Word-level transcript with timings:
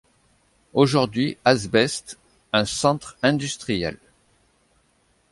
Aujourd'hui 0.73 1.37
Asbest 1.45 2.17
un 2.53 2.65
centre 2.65 3.17
industriel. 3.21 3.99